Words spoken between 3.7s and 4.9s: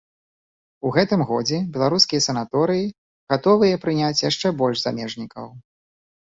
прыняць яшчэ больш